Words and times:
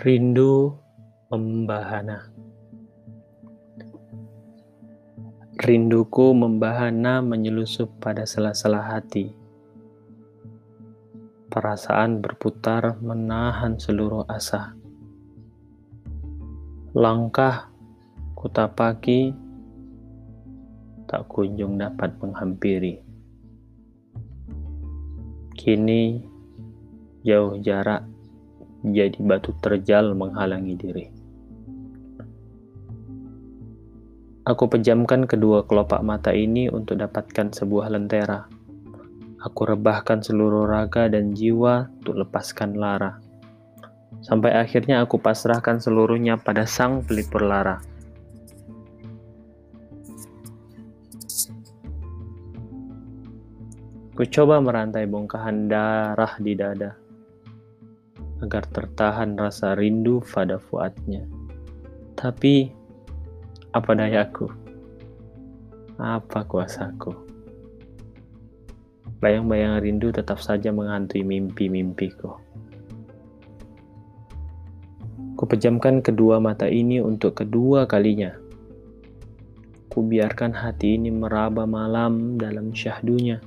Rindu 0.00 0.80
membahana. 1.28 2.32
Rinduku 5.60 6.32
membahana 6.32 7.20
menyelusup 7.20 8.00
pada 8.00 8.24
sela-sela 8.24 8.80
hati. 8.80 9.28
Perasaan 11.52 12.24
berputar 12.24 12.96
menahan 13.04 13.76
seluruh 13.76 14.24
asa. 14.24 14.72
Langkah 16.96 17.68
kutapaki 18.32 19.36
tak 21.04 21.28
kunjung 21.28 21.76
dapat 21.76 22.16
menghampiri. 22.24 23.04
Kini 25.52 26.24
jauh 27.20 27.60
jarak 27.60 28.08
jadi 28.80 29.16
batu 29.20 29.52
terjal 29.60 30.16
menghalangi 30.16 30.74
diri. 30.76 31.06
Aku 34.48 34.72
pejamkan 34.72 35.28
kedua 35.28 35.68
kelopak 35.68 36.00
mata 36.00 36.32
ini 36.32 36.72
untuk 36.72 36.96
dapatkan 36.96 37.52
sebuah 37.52 37.92
lentera. 37.92 38.48
Aku 39.40 39.68
rebahkan 39.68 40.24
seluruh 40.24 40.64
raga 40.64 41.12
dan 41.12 41.36
jiwa 41.36 41.92
untuk 42.00 42.24
lepaskan 42.24 42.76
lara. 42.76 43.20
Sampai 44.24 44.56
akhirnya 44.56 45.04
aku 45.04 45.20
pasrahkan 45.20 45.80
seluruhnya 45.80 46.40
pada 46.40 46.64
sang 46.64 47.04
pelipur 47.04 47.44
lara. 47.44 47.84
Ku 54.16 54.24
coba 54.28 54.60
merantai 54.60 55.08
bongkahan 55.08 55.68
darah 55.68 56.36
di 56.36 56.52
dada 56.52 57.09
agar 58.40 58.64
tertahan 58.68 59.36
rasa 59.36 59.76
rindu 59.76 60.24
pada 60.24 60.56
fuadnya. 60.56 61.24
Tapi, 62.16 62.72
apa 63.72 63.90
dayaku? 63.92 64.48
Apa 66.00 66.48
kuasaku? 66.48 67.12
Bayang-bayang 69.20 69.84
rindu 69.84 70.08
tetap 70.08 70.40
saja 70.40 70.72
menghantui 70.72 71.20
mimpi-mimpiku. 71.20 72.40
Kupejamkan 75.36 76.00
kedua 76.00 76.40
mata 76.40 76.68
ini 76.68 77.00
untuk 77.00 77.44
kedua 77.44 77.84
kalinya. 77.84 78.32
Kubiarkan 79.92 80.52
hati 80.56 80.96
ini 80.96 81.12
meraba 81.12 81.68
malam 81.68 82.40
dalam 82.40 82.72
syahdunya. 82.72 83.40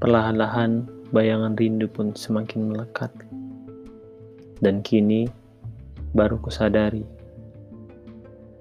Perlahan-lahan 0.00 1.01
bayangan 1.12 1.52
rindu 1.54 1.86
pun 1.86 2.16
semakin 2.16 2.72
melekat. 2.72 3.12
Dan 4.58 4.80
kini 4.80 5.28
baru 6.16 6.40
kusadari, 6.40 7.04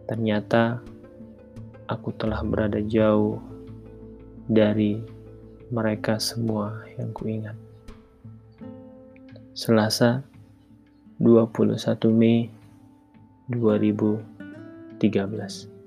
ternyata 0.05 0.83
aku 1.87 2.11
telah 2.19 2.43
berada 2.43 2.83
jauh 2.83 3.39
dari 4.51 4.99
mereka 5.71 6.19
semua 6.19 6.83
yang 6.99 7.15
kuingat. 7.15 7.55
Selasa 9.55 10.27
21 11.23 12.11
Mei 12.11 12.51
2013 13.51 15.80